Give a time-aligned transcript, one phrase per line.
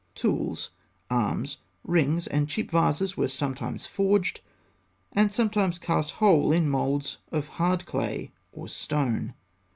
[0.15, 0.71] Tools,
[1.11, 4.39] arms, rings, and cheap vases were sometimes forged,
[5.13, 9.35] and sometimes cast whole in moulds of hard clay or stone.